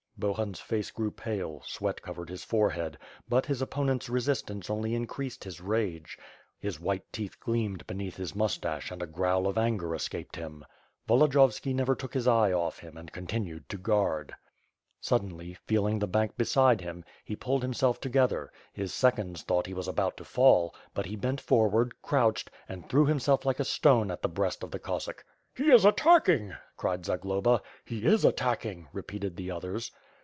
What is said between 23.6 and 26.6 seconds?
stone at the brea»t of the Cossack. "He is attacking/^